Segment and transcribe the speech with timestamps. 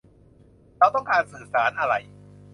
[0.77, 1.93] เราต้องการสื่อสารอะไร